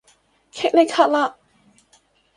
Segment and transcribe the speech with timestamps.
[0.51, 1.35] 虢礫緙嘞